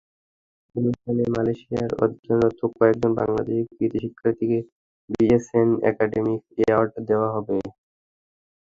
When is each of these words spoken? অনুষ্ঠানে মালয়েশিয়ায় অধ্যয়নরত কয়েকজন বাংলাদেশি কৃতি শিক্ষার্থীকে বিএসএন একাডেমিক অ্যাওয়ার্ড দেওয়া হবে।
অনুষ্ঠানে 0.75 1.23
মালয়েশিয়ায় 1.33 1.91
অধ্যয়নরত 2.03 2.61
কয়েকজন 2.77 3.11
বাংলাদেশি 3.19 3.63
কৃতি 3.71 3.97
শিক্ষার্থীকে 4.03 4.59
বিএসএন 5.09 5.69
একাডেমিক 5.91 6.41
অ্যাওয়ার্ড 6.57 6.93
দেওয়া 7.09 7.29
হবে। 7.35 7.57